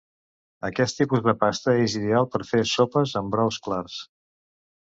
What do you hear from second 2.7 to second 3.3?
sopes